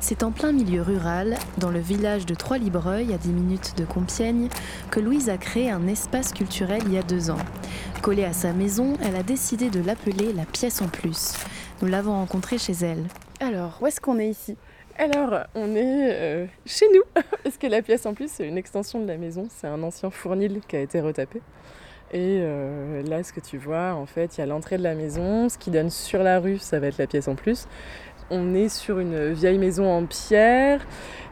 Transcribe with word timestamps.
C'est 0.00 0.22
en 0.22 0.30
plein 0.30 0.52
milieu 0.52 0.80
rural, 0.80 1.36
dans 1.58 1.70
le 1.70 1.80
village 1.80 2.24
de 2.24 2.34
Trois-Libreuil, 2.34 3.12
à 3.12 3.18
10 3.18 3.28
minutes 3.30 3.74
de 3.76 3.84
Compiègne, 3.84 4.48
que 4.90 5.00
Louise 5.00 5.28
a 5.28 5.36
créé 5.36 5.70
un 5.70 5.88
espace 5.88 6.32
culturel 6.32 6.82
il 6.86 6.92
y 6.92 6.98
a 6.98 7.02
deux 7.02 7.30
ans. 7.30 7.38
Collée 8.00 8.24
à 8.24 8.32
sa 8.32 8.52
maison, 8.52 8.94
elle 9.04 9.16
a 9.16 9.24
décidé 9.24 9.70
de 9.70 9.80
l'appeler 9.80 10.32
la 10.32 10.44
pièce 10.44 10.80
en 10.82 10.88
plus. 10.88 11.34
Nous 11.82 11.88
l'avons 11.88 12.12
rencontrée 12.12 12.58
chez 12.58 12.74
elle. 12.74 13.04
Alors, 13.40 13.78
où 13.80 13.86
est-ce 13.86 14.00
qu'on 14.00 14.18
est 14.18 14.28
ici? 14.28 14.56
Alors, 14.96 15.34
on 15.54 15.74
est 15.74 16.12
euh, 16.12 16.46
chez 16.64 16.86
nous, 16.94 17.02
parce 17.44 17.58
que 17.58 17.66
la 17.66 17.82
pièce 17.82 18.06
en 18.06 18.14
plus, 18.14 18.30
c'est 18.30 18.46
une 18.46 18.58
extension 18.58 19.00
de 19.00 19.06
la 19.06 19.16
maison? 19.16 19.48
C'est 19.50 19.66
un 19.66 19.82
ancien 19.82 20.10
fournil 20.10 20.60
qui 20.66 20.76
a 20.76 20.80
été 20.80 21.00
retapé. 21.00 21.42
Et 22.10 22.38
euh, 22.40 23.02
là, 23.02 23.22
ce 23.22 23.32
que 23.32 23.40
tu 23.40 23.58
vois, 23.58 23.92
en 23.92 24.06
fait, 24.06 24.36
il 24.36 24.40
y 24.40 24.42
a 24.42 24.46
l'entrée 24.46 24.78
de 24.78 24.82
la 24.82 24.94
maison. 24.94 25.48
Ce 25.48 25.58
qui 25.58 25.70
donne 25.70 25.90
sur 25.90 26.22
la 26.22 26.40
rue, 26.40 26.58
ça 26.58 26.80
va 26.80 26.86
être 26.86 26.98
la 26.98 27.06
pièce 27.06 27.28
en 27.28 27.34
plus. 27.34 27.66
On 28.30 28.54
est 28.54 28.68
sur 28.68 28.98
une 28.98 29.32
vieille 29.32 29.58
maison 29.58 29.90
en 29.90 30.04
pierre 30.04 30.86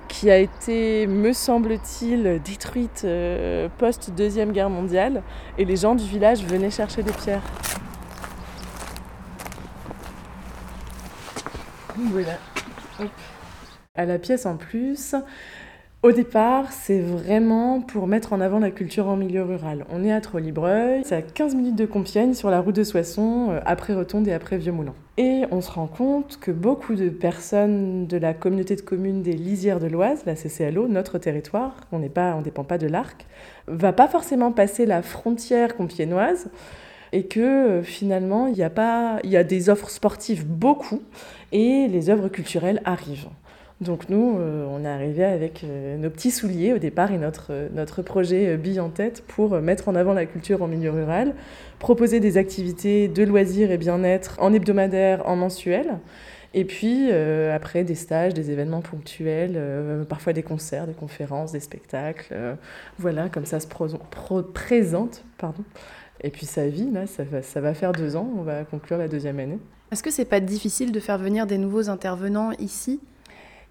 qui 0.08 0.30
a 0.30 0.38
été, 0.38 1.06
me 1.06 1.32
semble-t-il, 1.32 2.40
détruite 2.42 3.02
euh, 3.04 3.68
post-deuxième 3.76 4.52
guerre 4.52 4.70
mondiale. 4.70 5.22
Et 5.58 5.64
les 5.64 5.76
gens 5.76 5.94
du 5.94 6.04
village 6.04 6.44
venaient 6.44 6.70
chercher 6.70 7.02
des 7.02 7.12
pierres. 7.12 7.42
Voilà. 11.96 12.38
À 13.94 14.04
la 14.04 14.18
pièce 14.18 14.46
en 14.46 14.56
plus, 14.56 15.14
au 16.06 16.12
départ, 16.12 16.70
c'est 16.70 17.00
vraiment 17.00 17.80
pour 17.80 18.06
mettre 18.06 18.32
en 18.32 18.40
avant 18.40 18.60
la 18.60 18.70
culture 18.70 19.08
en 19.08 19.16
milieu 19.16 19.42
rural. 19.42 19.84
On 19.90 20.04
est 20.04 20.12
à 20.12 20.20
Trollibreuil, 20.20 21.02
c'est 21.04 21.16
à 21.16 21.22
15 21.22 21.56
minutes 21.56 21.74
de 21.74 21.84
Compiègne, 21.84 22.32
sur 22.32 22.48
la 22.48 22.60
route 22.60 22.76
de 22.76 22.84
Soissons, 22.84 23.48
euh, 23.50 23.60
après 23.66 23.92
Rotonde 23.92 24.28
et 24.28 24.32
après 24.32 24.56
Vieux-Moulin. 24.56 24.94
Et 25.18 25.42
on 25.50 25.60
se 25.60 25.70
rend 25.70 25.88
compte 25.88 26.38
que 26.40 26.52
beaucoup 26.52 26.94
de 26.94 27.08
personnes 27.08 28.06
de 28.06 28.18
la 28.18 28.34
communauté 28.34 28.76
de 28.76 28.82
communes 28.82 29.22
des 29.22 29.32
Lisières 29.32 29.80
de 29.80 29.88
l'Oise, 29.88 30.22
la 30.26 30.36
CCLO, 30.36 30.86
notre 30.86 31.18
territoire, 31.18 31.74
on 31.90 31.98
n'est 31.98 32.08
pas, 32.08 32.40
dépend 32.40 32.62
pas 32.62 32.78
de 32.78 32.86
l'Arc, 32.86 33.26
va 33.66 33.92
pas 33.92 34.06
forcément 34.06 34.52
passer 34.52 34.86
la 34.86 35.02
frontière 35.02 35.76
compiénoise 35.76 36.50
et 37.10 37.24
que 37.24 37.40
euh, 37.40 37.82
finalement 37.82 38.46
il 38.46 38.56
y 38.56 38.62
a 38.62 38.70
pas, 38.70 39.18
il 39.24 39.30
y 39.30 39.36
a 39.36 39.42
des 39.42 39.70
offres 39.70 39.90
sportives 39.90 40.46
beaucoup 40.46 41.02
et 41.50 41.88
les 41.88 42.10
œuvres 42.10 42.28
culturelles 42.28 42.80
arrivent. 42.84 43.28
Donc 43.82 44.08
nous, 44.08 44.38
euh, 44.38 44.66
on 44.70 44.84
est 44.84 44.88
arrivé 44.88 45.22
avec 45.22 45.62
euh, 45.62 45.98
nos 45.98 46.08
petits 46.08 46.30
souliers 46.30 46.72
au 46.72 46.78
départ 46.78 47.12
et 47.12 47.18
notre, 47.18 47.48
euh, 47.50 47.68
notre 47.74 48.00
projet 48.00 48.56
bille 48.56 48.80
en 48.80 48.88
tête 48.88 49.22
pour 49.26 49.60
mettre 49.60 49.88
en 49.88 49.94
avant 49.94 50.14
la 50.14 50.24
culture 50.24 50.62
en 50.62 50.66
milieu 50.66 50.90
rural, 50.90 51.34
proposer 51.78 52.18
des 52.18 52.38
activités 52.38 53.06
de 53.06 53.22
loisirs 53.22 53.70
et 53.70 53.76
bien-être 53.76 54.36
en 54.40 54.54
hebdomadaire, 54.54 55.28
en 55.28 55.36
mensuel, 55.36 55.98
et 56.54 56.64
puis 56.64 57.12
après 57.12 57.84
des 57.84 57.94
stages, 57.94 58.32
des 58.32 58.50
événements 58.50 58.80
ponctuels, 58.80 59.60
parfois 60.08 60.32
des 60.32 60.42
concerts, 60.42 60.86
des 60.86 60.94
conférences, 60.94 61.52
des 61.52 61.60
spectacles. 61.60 62.34
voilà, 62.98 63.28
comme 63.28 63.44
ça 63.44 63.60
se 63.60 63.66
présente. 63.66 65.24
Pardon. 65.36 65.64
Et 66.22 66.30
puis 66.30 66.46
sa 66.46 66.66
vie, 66.66 66.90
là, 66.90 67.06
ça 67.06 67.24
va, 67.24 67.42
ça 67.42 67.60
va 67.60 67.74
faire 67.74 67.92
deux 67.92 68.16
ans, 68.16 68.30
on 68.38 68.42
va 68.42 68.64
conclure 68.64 68.96
la 68.96 69.08
deuxième 69.08 69.38
année. 69.38 69.58
Est-ce 69.92 70.02
que 70.02 70.10
c'est 70.10 70.24
pas 70.24 70.40
difficile 70.40 70.92
de 70.92 71.00
faire 71.00 71.18
venir 71.18 71.46
des 71.46 71.58
nouveaux 71.58 71.90
intervenants 71.90 72.52
ici? 72.58 73.00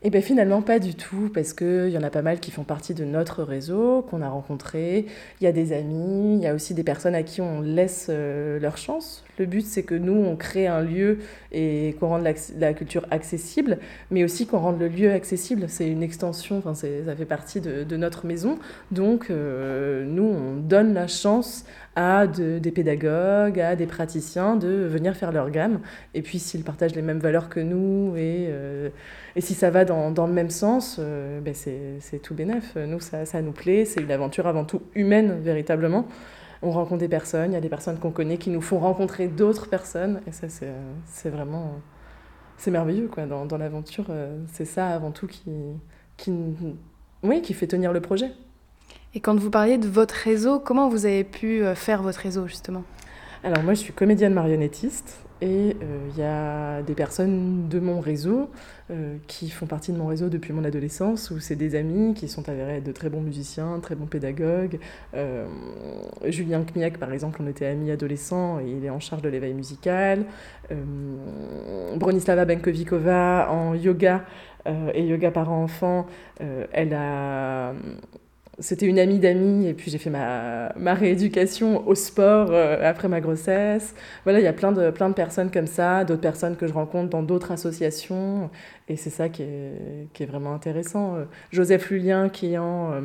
Et 0.06 0.10
eh 0.10 0.12
bien 0.12 0.22
finalement 0.22 0.62
pas 0.62 0.78
du 0.78 0.94
tout, 0.94 1.32
parce 1.34 1.54
qu'il 1.54 1.90
y 1.90 1.98
en 1.98 2.04
a 2.04 2.12
pas 2.12 2.22
mal 2.22 2.40
qui 2.40 2.52
font 2.52 2.64
partie 2.64 2.94
de 2.94 3.04
notre 3.06 3.42
réseau, 3.42 4.06
qu'on 4.08 4.22
a 4.22 4.30
rencontré. 4.30 5.08
Il 5.42 5.46
y 5.46 5.48
a 5.48 5.52
des 5.52 5.74
amis, 5.74 6.36
il 6.36 6.44
y 6.44 6.46
a 6.46 6.54
aussi 6.54 6.76
des 6.76 6.84
personnes 6.84 7.16
à 7.16 7.24
qui 7.24 7.42
on 7.42 7.60
laisse 7.60 8.06
euh, 8.12 8.60
leur 8.60 8.78
chance. 8.78 9.26
Le 9.40 9.48
but 9.48 9.66
c'est 9.66 9.82
que 9.82 9.96
nous, 9.96 10.14
on 10.14 10.36
crée 10.36 10.68
un 10.68 10.82
lieu 10.82 11.18
et 11.52 11.96
qu'on 12.00 12.10
rende 12.10 12.24
la, 12.60 12.74
culture 12.76 13.08
accessible, 13.10 13.80
mais 14.12 14.24
aussi 14.24 14.46
qu'on 14.46 14.60
rende 14.60 14.80
le 14.80 14.90
lieu 14.90 15.12
accessible. 15.12 15.66
C'est 15.70 15.90
une 15.90 16.04
extension, 16.04 16.62
ça 16.76 17.16
fait 17.16 17.26
partie 17.26 17.60
de, 17.60 17.98
notre 17.98 18.28
maison. 18.28 18.60
Donc 18.92 19.32
euh, 19.32 20.06
nous, 20.06 20.24
on 20.24 20.56
donne 20.58 20.94
la 20.94 21.08
chance 21.08 21.66
à 21.96 22.28
des 22.28 22.72
pédagogues, 22.72 23.60
à 23.60 23.76
des 23.76 23.88
praticiens 23.88 24.56
de 24.58 24.68
venir 24.68 25.16
faire 25.16 25.32
leur 25.32 25.50
gamme. 25.50 25.80
Et 26.14 26.22
puis 26.22 26.40
s'ils 26.40 26.64
partagent 26.64 26.96
les 26.96 27.02
mêmes 27.02 27.20
valeurs 27.20 27.50
que 27.50 27.62
nous 27.62 28.16
et, 28.18 28.48
euh, 28.50 28.90
et 29.38 29.42
si 29.42 29.54
ça 29.54 29.70
va 29.70 29.86
dans, 29.86 29.95
dans 30.12 30.28
le 30.28 30.34
même 30.34 30.50
sens, 30.50 30.98
euh, 31.00 31.42
ben 31.42 31.54
c'est 31.54 32.20
tout 32.22 32.34
bénef. 32.34 32.76
Nous, 32.76 33.00
ça, 33.00 33.26
ça 33.26 33.42
nous 33.42 33.52
plaît. 33.52 33.86
C'est 33.86 34.02
une 34.02 34.12
aventure 34.12 34.48
avant 34.48 34.66
tout 34.66 34.82
humaine, 34.94 35.40
véritablement. 35.42 36.06
On 36.62 36.72
rencontre 36.72 37.00
des 37.00 37.10
personnes, 37.10 37.52
il 37.52 37.54
y 37.54 37.58
a 37.58 37.62
des 37.62 37.70
personnes 37.70 38.00
qu'on 38.00 38.12
connaît 38.12 38.38
qui 38.38 38.50
nous 38.50 38.62
font 38.62 38.80
rencontrer 38.80 39.28
d'autres 39.28 39.68
personnes. 39.70 40.22
Et 40.28 40.32
ça, 40.32 40.48
c'est 40.50 41.30
vraiment... 41.30 41.74
C'est 42.58 42.72
merveilleux, 42.72 43.10
quoi. 43.10 43.26
Dans, 43.26 43.46
dans 43.46 43.58
l'aventure, 43.58 44.06
euh, 44.10 44.38
c'est 44.54 44.66
ça 44.66 44.88
avant 44.88 45.12
tout 45.12 45.28
qui, 45.28 45.52
qui, 46.16 46.32
oui, 47.22 47.42
qui 47.42 47.54
fait 47.54 47.68
tenir 47.68 47.92
le 47.92 48.00
projet. 48.00 48.32
Et 49.14 49.20
quand 49.20 49.38
vous 49.38 49.50
parliez 49.50 49.78
de 49.78 49.88
votre 49.88 50.16
réseau, 50.16 50.60
comment 50.60 50.88
vous 50.88 51.06
avez 51.06 51.26
pu 51.26 51.64
euh, 51.64 51.76
faire 51.76 52.02
votre 52.02 52.20
réseau 52.20 52.48
justement? 52.48 52.84
Alors 53.46 53.62
moi 53.62 53.76
je 53.76 53.80
suis 53.82 53.94
comédienne 53.94 54.34
marionnettiste 54.34 55.20
et 55.40 55.78
euh, 55.84 56.08
il 56.10 56.18
y 56.18 56.24
a 56.24 56.82
des 56.82 56.96
personnes 56.96 57.70
de 57.70 57.80
mon 57.80 58.00
réseau 58.00 58.50
euh, 58.90 59.18
qui 59.28 59.52
font 59.52 59.68
partie 59.68 59.92
de 59.92 59.98
mon 60.00 60.08
réseau 60.08 60.30
depuis 60.30 60.52
mon 60.52 60.64
adolescence, 60.64 61.30
où 61.30 61.40
c'est 61.40 61.56
des 61.56 61.76
amis 61.76 62.16
qui 62.16 62.28
sont 62.28 62.50
avérés 62.50 62.78
être 62.78 62.84
de 62.84 62.92
très 62.92 63.08
bons 63.08 63.22
musiciens, 63.22 63.80
très 63.82 63.94
bons 63.94 64.08
pédagogues. 64.08 64.80
Julien 66.26 66.64
Kmiak, 66.64 66.98
par 66.98 67.14
exemple, 67.14 67.40
on 67.44 67.48
était 67.48 67.68
amis 67.68 67.92
adolescents 67.92 68.60
et 68.62 68.72
il 68.72 68.84
est 68.84 68.90
en 68.90 69.00
charge 69.00 69.22
de 69.22 69.30
l'éveil 69.30 69.54
musical. 69.54 70.26
Bronislava 71.98 72.46
Benkovikova 72.46 73.52
en 73.52 73.76
yoga 73.76 74.26
et 74.66 75.06
yoga 75.06 75.30
parents-enfants, 75.30 76.08
elle 76.72 76.96
a 76.96 77.74
c'était 78.60 78.86
une 78.86 79.00
amie 79.00 79.20
d'amis 79.20 79.68
et 79.68 79.74
puis 79.74 79.92
j'ai 79.92 79.98
fait 79.98 80.10
ma, 80.10 80.72
ma, 80.78 80.94
rééducation 80.94 81.86
au 81.88 81.96
sport 81.96 82.50
euh, 82.52 82.90
après 82.90 83.08
ma 83.08 83.20
grossesse. 83.20 83.96
Voilà, 84.24 84.40
il 84.40 84.44
y 84.44 84.48
a 84.48 84.54
plein 84.54 84.72
de, 84.72 84.92
plein 84.92 85.10
de 85.10 85.14
personnes 85.14 85.52
comme 85.52 85.68
ça, 85.68 86.06
d'autres 86.06 86.22
personnes 86.22 86.56
que 86.56 86.68
je 86.68 86.74
rencontre 86.74 87.10
dans 87.10 87.24
d'autres 87.24 87.52
associations 87.52 88.50
et 88.88 88.96
c'est 88.96 89.10
ça 89.10 89.30
qui 89.30 89.44
est, 89.44 90.08
qui 90.14 90.24
est, 90.24 90.26
vraiment 90.26 90.54
intéressant. 90.54 91.16
Euh, 91.16 91.26
Joseph 91.52 91.90
Lulien 91.90 92.30
qui 92.30 92.54
est 92.54 92.58
en, 92.58 92.94
euh, 92.94 93.02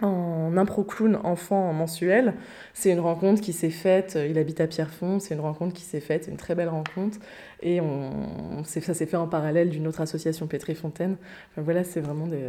en 0.00 0.56
impro 0.56 0.84
clown 0.84 1.18
enfant 1.24 1.68
en 1.68 1.72
mensuel, 1.72 2.34
c'est 2.72 2.90
une 2.90 3.00
rencontre 3.00 3.40
qui 3.40 3.52
s'est 3.52 3.70
faite, 3.70 4.16
il 4.28 4.38
habite 4.38 4.60
à 4.60 4.66
Pierrefonds, 4.68 5.18
c'est 5.18 5.34
une 5.34 5.40
rencontre 5.40 5.74
qui 5.74 5.82
s'est 5.82 6.00
faite, 6.00 6.28
une 6.28 6.36
très 6.36 6.54
belle 6.54 6.68
rencontre 6.68 7.18
et 7.62 7.80
on, 7.80 8.62
ça 8.64 8.94
s'est 8.94 9.06
fait 9.06 9.16
en 9.16 9.28
parallèle 9.28 9.70
d'une 9.70 9.86
autre 9.88 10.00
association 10.00 10.46
Pétri 10.46 10.74
Fontaine. 10.74 11.16
voilà, 11.56 11.84
c'est 11.84 12.00
vraiment 12.00 12.26
des 12.26 12.42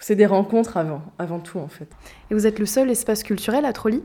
c'est 0.00 0.16
des 0.16 0.26
rencontres 0.26 0.76
avant, 0.76 1.02
avant 1.18 1.38
tout 1.38 1.58
en 1.58 1.68
fait. 1.68 1.88
Et 2.30 2.34
vous 2.34 2.46
êtes 2.46 2.58
le 2.58 2.66
seul 2.66 2.90
espace 2.90 3.22
culturel 3.22 3.64
à 3.64 3.72
Trolly 3.72 4.02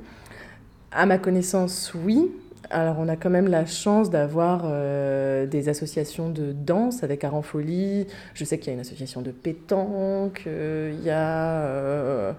À 0.91 1.05
ma 1.05 1.17
connaissance, 1.17 1.93
oui. 1.95 2.29
Alors 2.71 2.95
on 2.99 3.07
a 3.07 3.15
quand 3.15 3.29
même 3.29 3.47
la 3.47 3.65
chance 3.65 4.09
d'avoir 4.09 4.63
euh, 4.65 5.45
des 5.45 5.69
associations 5.69 6.29
de 6.29 6.51
danse 6.51 7.03
avec 7.03 7.23
Aranfolie. 7.23 8.07
Je 8.33 8.43
sais 8.43 8.57
qu'il 8.57 8.67
y 8.67 8.69
a 8.71 8.73
une 8.73 8.79
association 8.79 9.21
de 9.21 9.31
pétanque. 9.31 10.43
Euh, 10.47 10.93
il 10.97 11.05
y 11.05 11.11
a, 11.11 11.61
euh, 11.61 12.33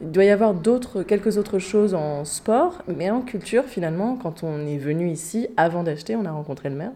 il 0.00 0.10
doit 0.10 0.24
y 0.24 0.30
avoir 0.30 0.52
d'autres, 0.52 1.02
quelques 1.02 1.38
autres 1.38 1.58
choses 1.58 1.94
en 1.94 2.24
sport, 2.24 2.82
mais 2.88 3.10
en 3.10 3.22
culture 3.22 3.64
finalement, 3.64 4.16
quand 4.16 4.42
on 4.42 4.66
est 4.66 4.78
venu 4.78 5.08
ici, 5.10 5.48
avant 5.56 5.82
d'acheter, 5.82 6.16
on 6.16 6.24
a 6.24 6.32
rencontré 6.32 6.68
le 6.68 6.76
maire 6.76 6.92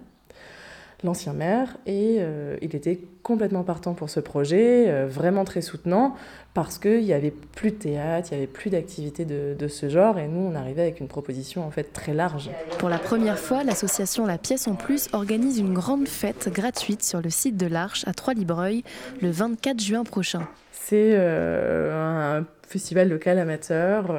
l'ancien 1.05 1.33
maire, 1.33 1.77
et 1.87 2.17
euh, 2.21 2.57
il 2.63 2.75
était 2.77 3.01
complètement 3.23 3.63
partant 3.63 3.95
pour 3.95 4.11
ce 4.11 4.21
projet, 4.21 4.87
euh, 4.89 5.07
vraiment 5.07 5.45
très 5.45 5.61
soutenant, 5.61 6.15
parce 6.55 6.79
qu'il 6.79 7.03
n'y 7.03 7.13
avait 7.13 7.31
plus 7.31 7.71
de 7.71 7.77
théâtre, 7.77 8.29
il 8.31 8.35
n'y 8.37 8.43
avait 8.43 8.53
plus 8.53 8.71
d'activités 8.71 9.25
de, 9.25 9.55
de, 9.59 9.69
ce 9.69 9.89
genre, 9.89 10.19
et 10.19 10.29
nous, 10.29 10.41
on 10.41 10.55
arrivait 10.55 10.83
avec 10.83 11.01
une 11.01 11.09
proposition 11.09 11.65
en 11.65 11.71
fait 11.71 11.93
très 11.93 12.15
large. 12.15 12.51
Pour 12.79 12.89
la 12.89 12.99
première 12.99 13.39
fois, 13.39 13.65
l'association 13.65 14.27
La 14.27 14.39
Pièce 14.39 14.69
en 14.69 14.75
Plus 14.75 15.09
organise 15.13 15.59
une 15.59 15.75
grande 15.75 16.09
fête 16.09 16.51
gratuite 16.53 17.03
sur 17.03 17.21
le 17.21 17.31
site 17.31 17.57
de 17.57 17.67
l'Arche 17.67 18.05
à 18.07 18.13
Trois-Libreuil 18.13 18.83
le 19.21 19.31
24 19.31 19.81
juin 19.81 20.05
prochain. 20.05 20.47
C'est 20.73 21.13
euh, 21.15 22.39
un 22.41 22.47
festival 22.67 23.09
local 23.09 23.39
amateur 23.39 24.15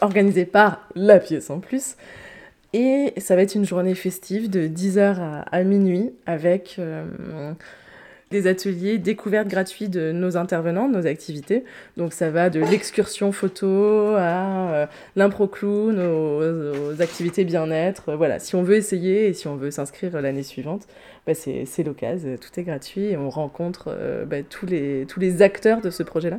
organisé 0.00 0.44
par 0.44 0.88
La 0.94 1.18
Pièce 1.18 1.50
en 1.50 1.60
Plus, 1.60 1.96
et 2.72 3.14
ça 3.18 3.36
va 3.36 3.42
être 3.42 3.54
une 3.54 3.64
journée 3.64 3.94
festive 3.94 4.48
de 4.48 4.68
10h 4.68 5.44
à, 5.50 5.62
minuit 5.64 6.12
avec 6.26 6.76
euh, 6.78 7.04
des 8.30 8.46
ateliers 8.46 8.98
découvertes 8.98 9.48
gratuits 9.48 9.88
de 9.88 10.12
nos 10.12 10.36
intervenants, 10.36 10.88
de 10.88 10.94
nos 10.94 11.06
activités. 11.08 11.64
Donc 11.96 12.12
ça 12.12 12.30
va 12.30 12.48
de 12.48 12.60
l'excursion 12.60 13.32
photo 13.32 14.14
à 14.16 14.72
euh, 14.72 14.86
l'impro 15.16 15.48
clown, 15.48 15.98
aux, 15.98 17.02
activités 17.02 17.44
bien-être. 17.44 18.14
Voilà, 18.14 18.38
si 18.38 18.54
on 18.54 18.62
veut 18.62 18.76
essayer 18.76 19.26
et 19.26 19.32
si 19.32 19.48
on 19.48 19.56
veut 19.56 19.72
s'inscrire 19.72 20.20
l'année 20.20 20.44
suivante, 20.44 20.86
bah 21.26 21.34
c'est 21.34 21.82
l'occasion, 21.82 22.36
tout 22.36 22.60
est 22.60 22.62
gratuit 22.62 23.06
et 23.06 23.16
on 23.16 23.30
rencontre 23.30 23.86
euh, 23.88 24.24
bah, 24.24 24.44
tous, 24.44 24.66
les, 24.66 25.42
acteurs 25.42 25.80
de 25.80 25.90
ce 25.90 26.04
projet-là. 26.04 26.38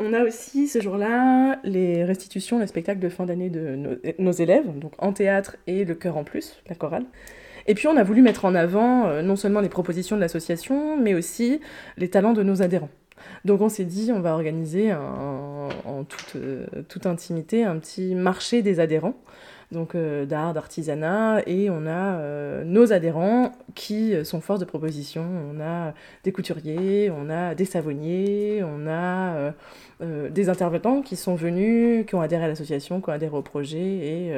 On 0.00 0.14
a 0.14 0.24
aussi 0.24 0.68
ce 0.68 0.80
jour-là 0.80 1.58
les 1.64 2.02
restitutions, 2.04 2.58
les 2.58 2.66
spectacles 2.66 3.00
de 3.00 3.10
fin 3.10 3.26
d'année 3.26 3.50
de 3.50 4.00
nos, 4.18 4.32
élèves, 4.32 4.78
donc 4.78 4.92
en 4.98 5.12
théâtre 5.12 5.56
et 5.66 5.84
le 5.84 5.94
chœur 5.94 6.16
en 6.16 6.24
plus, 6.24 6.62
la 6.68 6.74
chorale. 6.74 7.04
Et 7.66 7.74
puis 7.74 7.88
on 7.88 7.96
a 7.96 8.02
voulu 8.02 8.22
mettre 8.22 8.44
en 8.44 8.54
avant 8.54 9.22
non 9.22 9.36
seulement 9.36 9.60
les 9.60 9.68
propositions 9.68 10.16
de 10.16 10.20
l'association, 10.20 10.96
mais 10.96 11.14
aussi 11.14 11.60
les 11.96 12.08
talents 12.08 12.32
de 12.32 12.42
nos 12.42 12.62
adhérents. 12.62 12.90
Donc 13.44 13.60
on 13.60 13.68
s'est 13.68 13.84
dit, 13.84 14.12
on 14.14 14.20
va 14.20 14.34
organiser 14.34 14.92
en 14.94 16.04
toute, 16.04 16.36
toute, 16.88 17.06
intimité 17.06 17.64
un 17.64 17.76
petit 17.78 18.14
marché 18.14 18.62
des 18.62 18.78
adhérents 18.78 19.16
donc 19.72 19.94
euh, 19.94 20.26
d'art, 20.26 20.54
d'artisanat, 20.54 21.42
et 21.46 21.70
on 21.70 21.86
a 21.86 22.18
euh, 22.18 22.64
nos 22.64 22.92
adhérents 22.92 23.52
qui 23.74 24.14
sont 24.24 24.40
force 24.40 24.60
de 24.60 24.64
proposition. 24.64 25.24
On 25.52 25.60
a 25.60 25.92
des 26.24 26.32
couturiers, 26.32 27.10
on 27.10 27.28
a 27.30 27.54
des 27.54 27.64
savonniers, 27.64 28.62
on 28.62 28.86
a 28.86 29.52
euh, 30.02 30.30
des 30.30 30.48
intervenants 30.48 31.02
qui 31.02 31.16
sont 31.16 31.34
venus, 31.34 32.06
qui 32.06 32.14
ont 32.14 32.20
adhéré 32.20 32.44
à 32.44 32.48
l'association, 32.48 33.00
qui 33.00 33.10
ont 33.10 33.12
adhéré 33.12 33.36
au 33.36 33.42
projet, 33.42 33.78
et 33.78 34.32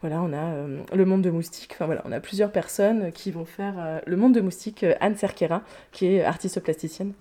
voilà, 0.00 0.22
on 0.22 0.32
a 0.32 0.96
le 0.96 1.04
monde 1.04 1.22
de 1.22 1.30
moustique. 1.30 1.72
Enfin 1.74 1.86
voilà, 1.86 2.02
on 2.04 2.12
a 2.12 2.20
plusieurs 2.20 2.52
personnes 2.52 3.12
qui 3.12 3.30
vont 3.30 3.44
faire 3.44 4.00
le 4.06 4.16
monde 4.16 4.34
de 4.34 4.40
moustique. 4.40 4.84
Anne 5.00 5.16
Cerquera, 5.16 5.62
qui 5.92 6.06
est 6.06 6.24
artiste 6.24 6.60
plasticienne 6.60 7.12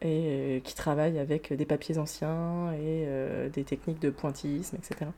et 0.00 0.60
qui 0.64 0.74
travaille 0.74 1.18
avec 1.18 1.52
des 1.52 1.66
papiers 1.66 1.98
anciens 1.98 2.72
et 2.72 3.06
des 3.52 3.64
techniques 3.64 4.00
de 4.00 4.10
pointillisme, 4.10 4.76
etc. 4.76 5.10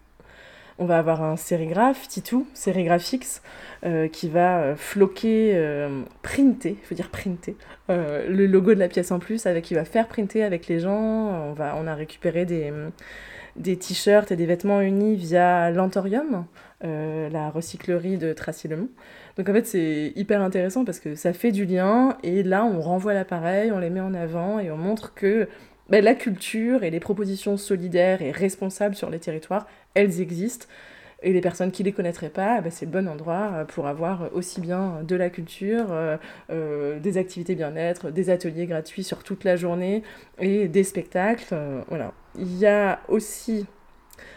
On 0.78 0.84
va 0.84 0.98
avoir 0.98 1.22
un 1.22 1.36
sérigraphe, 1.36 2.06
Titou, 2.06 2.46
sérigraphix, 2.52 3.40
euh, 3.84 4.08
qui 4.08 4.28
va 4.28 4.58
euh, 4.58 4.76
floquer, 4.76 5.52
euh, 5.54 6.02
printer, 6.20 6.76
il 6.78 6.86
faut 6.86 6.94
dire 6.94 7.08
printer, 7.08 7.56
le 7.88 8.46
logo 8.46 8.74
de 8.74 8.78
la 8.78 8.88
pièce 8.88 9.10
en 9.10 9.18
plus, 9.18 9.46
avec, 9.46 9.64
qui 9.64 9.74
va 9.74 9.86
faire 9.86 10.06
printer 10.06 10.44
avec 10.44 10.66
les 10.66 10.80
gens. 10.80 10.92
On, 10.92 11.52
va, 11.54 11.76
on 11.78 11.86
a 11.86 11.94
récupéré 11.94 12.44
des, 12.44 12.72
des 13.58 13.76
t-shirts 13.76 14.30
et 14.32 14.36
des 14.36 14.46
vêtements 14.46 14.80
unis 14.80 15.16
via 15.16 15.70
l'Antorium, 15.70 16.46
la 16.82 17.50
recyclerie 17.50 18.18
de 18.18 18.32
Tracy-le-Mont. 18.32 18.88
Donc 19.36 19.48
en 19.48 19.52
fait, 19.52 19.66
c'est 19.66 20.12
hyper 20.16 20.40
intéressant 20.40 20.84
parce 20.84 21.00
que 21.00 21.14
ça 21.14 21.32
fait 21.32 21.52
du 21.52 21.64
lien 21.64 22.16
et 22.22 22.42
là, 22.42 22.64
on 22.64 22.80
renvoie 22.80 23.14
l'appareil, 23.14 23.72
on 23.72 23.78
les 23.78 23.90
met 23.90 24.00
en 24.00 24.14
avant 24.14 24.58
et 24.58 24.70
on 24.70 24.76
montre 24.76 25.14
que 25.14 25.48
ben, 25.88 26.02
la 26.02 26.14
culture 26.14 26.82
et 26.82 26.90
les 26.90 27.00
propositions 27.00 27.56
solidaires 27.56 28.22
et 28.22 28.32
responsables 28.32 28.94
sur 28.94 29.10
les 29.10 29.20
territoires, 29.20 29.66
elles 29.94 30.20
existent. 30.20 30.66
Et 31.22 31.32
les 31.32 31.40
personnes 31.40 31.72
qui 31.72 31.82
les 31.82 31.92
connaîtraient 31.92 32.30
pas, 32.30 32.60
ben, 32.60 32.70
c'est 32.70 32.84
le 32.84 32.92
bon 32.92 33.08
endroit 33.08 33.50
euh, 33.54 33.64
pour 33.64 33.86
avoir 33.86 34.34
aussi 34.34 34.60
bien 34.60 35.02
de 35.02 35.16
la 35.16 35.30
culture, 35.30 35.86
euh, 35.90 36.16
euh, 36.50 37.00
des 37.00 37.16
activités 37.16 37.54
bien-être, 37.54 38.10
des 38.10 38.28
ateliers 38.28 38.66
gratuits 38.66 39.02
sur 39.02 39.22
toute 39.24 39.44
la 39.44 39.56
journée 39.56 40.02
et 40.38 40.68
des 40.68 40.84
spectacles. 40.84 41.54
voilà. 41.88 42.12
Il 42.38 42.58
y 42.58 42.66
a 42.66 43.00
aussi 43.08 43.66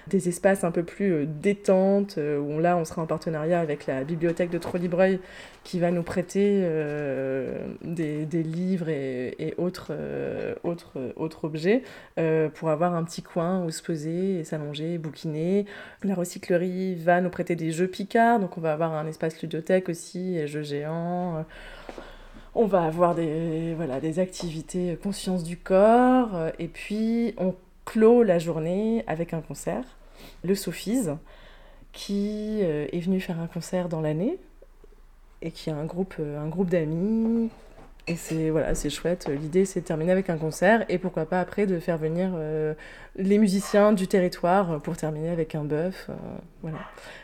des 0.07 0.29
espaces 0.29 0.63
un 0.63 0.71
peu 0.71 0.83
plus 0.83 1.13
euh, 1.13 1.25
détente, 1.25 2.17
euh, 2.17 2.39
où 2.39 2.59
là 2.59 2.77
on 2.77 2.85
sera 2.85 3.01
en 3.01 3.05
partenariat 3.05 3.59
avec 3.59 3.87
la 3.87 4.03
bibliothèque 4.03 4.49
de 4.49 4.57
Trollibreuil 4.57 5.19
qui 5.63 5.79
va 5.79 5.91
nous 5.91 6.03
prêter 6.03 6.61
euh, 6.63 7.67
des, 7.83 8.25
livres 8.43 8.89
et, 8.89 9.53
autres, 9.57 9.91
autres, 10.63 11.13
autres 11.15 11.43
objets 11.43 11.83
pour 12.55 12.69
avoir 12.69 12.95
un 12.95 13.03
petit 13.03 13.21
coin 13.21 13.63
où 13.63 13.69
se 13.69 13.83
poser 13.83 14.39
et 14.39 14.43
s'allonger, 14.43 14.97
bouquiner. 14.97 15.65
La 16.03 16.15
recyclerie 16.15 16.95
va 16.95 17.21
nous 17.21 17.29
prêter 17.29 17.55
des 17.55 17.71
jeux 17.71 17.87
Picard, 17.87 18.39
donc 18.39 18.57
on 18.57 18.61
va 18.61 18.73
avoir 18.73 18.93
un 18.93 19.05
espace 19.05 19.41
ludothèque 19.41 19.89
aussi, 19.89 20.47
jeux 20.47 20.63
géants. 20.63 21.45
On 22.55 22.65
va 22.65 22.83
avoir 22.83 23.13
des, 23.13 23.75
voilà, 23.75 23.99
des 23.99 24.19
activités 24.19 24.97
conscience 25.03 25.43
du 25.43 25.57
corps, 25.57 26.31
et 26.57 26.67
puis 26.67 27.35
on 27.37 27.53
clôt 27.89 28.21
la 28.21 28.37
journée 28.37 29.03
avec 29.07 29.33
un 29.33 29.41
concert, 29.41 29.83
le 30.43 30.53
Sophise, 30.53 31.15
qui 31.91 32.59
euh, 32.61 32.85
est 32.91 32.99
venu 32.99 33.19
faire 33.19 33.39
un 33.39 33.47
concert 33.47 33.89
dans 33.89 33.99
l'année 33.99 34.37
et 35.41 35.49
qui 35.49 35.71
a 35.71 35.75
un 35.75 35.85
groupe, 35.85 36.13
euh, 36.19 36.39
un 36.39 36.47
groupe 36.49 36.69
d'amis 36.69 37.49
et 38.09 38.15
c'est 38.15 38.49
voilà, 38.49 38.73
c'est 38.73 38.89
chouette. 38.89 39.29
L'idée, 39.29 39.65
c'est 39.65 39.81
de 39.81 39.85
terminer 39.85 40.11
avec 40.11 40.31
un 40.31 40.37
concert 40.37 40.83
et 40.89 40.97
pourquoi 40.97 41.25
pas 41.27 41.39
après 41.39 41.67
de 41.67 41.77
faire 41.77 41.99
venir 41.99 42.31
euh, 42.33 42.73
les 43.15 43.37
musiciens 43.37 43.93
du 43.93 44.07
territoire 44.07 44.81
pour 44.81 44.97
terminer 44.97 45.29
avec 45.29 45.53
un 45.53 45.63
bœuf. 45.63 46.07
Euh, 46.09 46.13
voilà. 46.63 46.79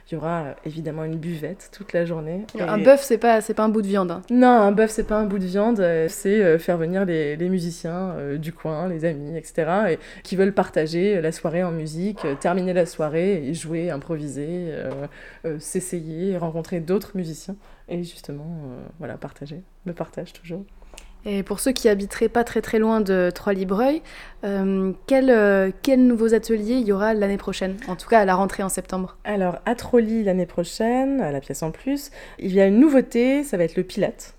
Il 0.07 0.13
y 0.13 0.17
aura 0.17 0.43
euh, 0.43 0.53
évidemment 0.63 1.03
une 1.03 1.17
buvette 1.17 1.71
toute 1.73 1.91
la 1.93 2.05
journée. 2.05 2.45
Un 2.59 2.77
bœuf, 2.77 3.01
c'est 3.01 3.17
pas 3.17 3.41
c'est 3.41 3.55
pas 3.55 3.63
un 3.63 3.69
bout 3.69 3.81
de 3.81 3.87
viande. 3.87 4.11
Hein. 4.11 4.21
Non, 4.29 4.47
un 4.47 4.71
bœuf, 4.71 4.91
c'est 4.91 5.07
pas 5.07 5.17
un 5.17 5.25
bout 5.25 5.39
de 5.39 5.45
viande. 5.45 5.83
C'est 6.07 6.59
faire 6.59 6.77
venir 6.77 7.03
les, 7.03 7.35
les 7.35 7.49
musiciens 7.49 8.15
du 8.37 8.53
coin, 8.53 8.87
les 8.87 9.05
amis, 9.05 9.35
etc. 9.35 9.71
Et 9.89 9.99
qui 10.21 10.35
veulent 10.35 10.53
partager 10.53 11.19
la 11.19 11.31
soirée 11.31 11.63
en 11.63 11.71
musique, 11.71 12.19
terminer 12.39 12.73
la 12.73 12.85
soirée 12.85 13.47
et 13.47 13.55
jouer, 13.55 13.89
improviser, 13.89 14.71
s'essayer, 15.57 16.37
rencontrer 16.37 16.79
d'autres 16.79 17.13
musiciens 17.15 17.55
et 17.89 18.03
justement, 18.03 18.47
voilà, 18.99 19.17
partager. 19.17 19.61
Le 19.85 19.93
partage 19.93 20.33
toujours. 20.33 20.63
Et 21.27 21.41
pour 21.41 21.59
ceux 21.59 21.71
qui 21.71 21.89
habiteraient 21.89 22.29
pas 22.29 22.43
très 22.43 22.61
très 22.61 22.77
loin 22.77 23.01
de 23.01 23.31
Trois-Libreuil, 23.33 24.03
euh, 24.43 24.93
euh, 25.11 25.71
quels 25.81 26.05
nouveaux 26.05 26.35
ateliers 26.35 26.75
il 26.75 26.85
y 26.85 26.91
aura 26.91 27.15
l'année 27.15 27.37
prochaine? 27.37 27.77
En 27.87 27.95
tout 27.95 28.07
cas, 28.07 28.19
à 28.19 28.25
la 28.25 28.35
rentrée 28.35 28.61
en 28.61 28.69
septembre. 28.69 29.17
Alors, 29.23 29.57
à 29.65 29.73
Trolly 29.73 30.23
l'année 30.23 30.45
prochaine, 30.45 31.21
à 31.21 31.31
la 31.31 31.39
pièce 31.39 31.63
en 31.63 31.71
plus, 31.71 32.11
il 32.37 32.53
y 32.53 32.61
a 32.61 32.67
une 32.67 32.79
nouveauté, 32.79 33.43
ça 33.43 33.57
va 33.57 33.63
être 33.63 33.75
le 33.75 33.81
Pilate. 33.81 34.35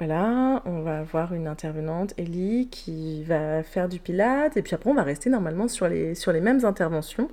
Voilà, 0.00 0.62
on 0.66 0.82
va 0.82 0.98
avoir 0.98 1.32
une 1.32 1.48
intervenante, 1.48 2.12
Ellie, 2.18 2.68
qui 2.70 3.24
va 3.24 3.62
faire 3.62 3.88
du 3.88 3.98
Pilate, 3.98 4.56
et 4.58 4.62
puis 4.62 4.74
après, 4.74 4.90
on 4.90 4.94
va 4.94 5.04
rester 5.04 5.30
normalement 5.30 5.66
sur 5.66 5.88
les, 5.88 6.14
sur 6.14 6.32
les 6.32 6.42
mêmes 6.42 6.64
interventions. 6.66 7.30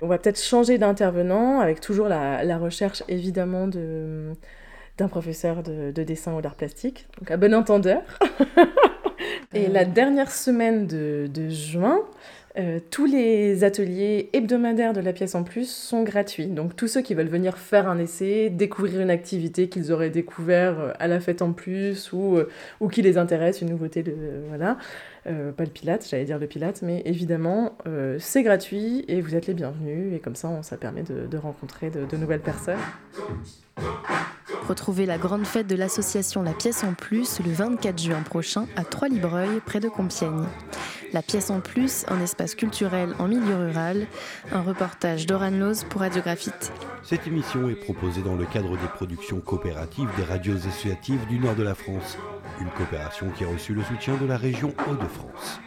On 0.00 0.06
va 0.06 0.18
peut-être 0.18 0.40
changer 0.40 0.78
d'intervenant, 0.78 1.58
avec 1.58 1.80
toujours 1.80 2.06
la, 2.06 2.44
la 2.44 2.56
recherche 2.56 3.02
évidemment 3.08 3.66
de 3.66 4.32
d'un 4.98 5.08
professeur 5.08 5.62
de, 5.62 5.90
dessin 6.02 6.34
ou 6.34 6.40
d'art 6.40 6.54
plastique, 6.54 7.06
donc 7.18 7.30
à 7.30 7.36
bon 7.36 7.54
entendeur. 7.54 8.02
Et 9.54 9.68
la 9.68 9.84
dernière 9.84 10.30
semaine 10.30 10.86
de, 10.86 11.48
juin, 11.48 12.00
euh, 12.58 12.80
tous 12.90 13.06
les 13.06 13.64
ateliers 13.64 14.30
hebdomadaires 14.32 14.92
de 14.92 15.00
la 15.00 15.12
pièce 15.12 15.34
en 15.34 15.42
plus 15.42 15.70
sont 15.70 16.02
gratuits. 16.02 16.46
Donc 16.46 16.74
tous 16.74 16.88
ceux 16.88 17.00
qui 17.00 17.14
veulent 17.14 17.28
venir 17.28 17.56
faire 17.56 17.88
un 17.88 17.98
essai, 17.98 18.50
découvrir 18.50 19.00
une 19.00 19.10
activité 19.10 19.68
qu'ils 19.68 19.92
auraient 19.92 20.10
découvert 20.10 20.80
euh, 20.80 20.92
à 20.98 21.06
la 21.06 21.20
fête 21.20 21.42
en 21.42 21.52
plus 21.52 22.12
ou, 22.12 22.36
euh, 22.36 22.48
ou 22.80 22.88
qui 22.88 23.02
les 23.02 23.16
intéresse, 23.16 23.60
une 23.60 23.70
nouveauté 23.70 24.02
de 24.02 24.14
voilà, 24.48 24.76
pas 25.24 25.64
le 25.64 25.70
pilate, 25.70 26.06
j'allais 26.10 26.24
dire 26.24 26.38
le 26.38 26.46
pilate, 26.46 26.82
mais 26.82 27.00
évidemment 27.04 27.76
c'est 28.18 28.42
gratuit 28.42 29.04
et 29.06 29.20
vous 29.20 29.36
êtes 29.36 29.46
les 29.46 29.54
bienvenus 29.54 30.14
et 30.14 30.18
comme 30.18 30.34
ça 30.34 30.62
ça 30.62 30.76
permet 30.76 31.04
de, 31.04 31.36
rencontrer 31.36 31.90
de, 31.90 32.04
de 32.04 32.16
nouvelles 32.16 32.40
personnes. 32.40 32.80
Retrouvez 34.68 35.06
la 35.06 35.18
grande 35.18 35.46
fête 35.46 35.66
de 35.66 35.74
l'association 35.74 36.42
La 36.42 36.52
Pièce 36.52 36.84
en 36.84 36.94
Plus 36.94 37.40
le 37.40 37.52
24 37.52 38.00
juin 38.00 38.22
prochain 38.22 38.66
à 38.76 38.84
Trois-Libreuil, 38.84 39.60
près 39.64 39.80
de 39.80 39.88
Compiègne. 39.88 40.46
La 41.12 41.22
Pièce 41.22 41.50
en 41.50 41.60
Plus, 41.60 42.04
un 42.08 42.20
espace 42.20 42.54
culturel 42.54 43.14
en 43.18 43.28
milieu 43.28 43.54
rural, 43.54 44.06
un 44.52 44.62
reportage 44.62 45.26
d'Oran 45.26 45.50
Loz 45.50 45.84
pour 45.84 46.00
Radiographite. 46.00 46.72
Cette 47.02 47.26
émission 47.26 47.68
est 47.68 47.74
proposée 47.74 48.22
dans 48.22 48.36
le 48.36 48.46
cadre 48.46 48.70
des 48.70 48.88
productions 48.94 49.40
coopératives 49.40 50.08
des 50.16 50.24
radios 50.24 50.56
associatives 50.56 51.26
du 51.28 51.38
nord 51.38 51.54
de 51.54 51.64
la 51.64 51.74
France, 51.74 52.16
une 52.60 52.70
coopération 52.70 53.28
qui 53.36 53.44
a 53.44 53.48
reçu 53.48 53.74
le 53.74 53.82
soutien 53.82 54.16
de 54.16 54.26
la 54.26 54.36
région 54.36 54.72
Hauts-de-France. 54.88 55.60